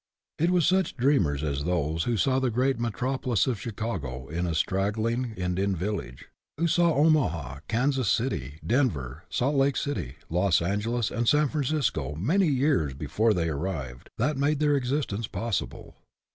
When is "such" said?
0.65-0.97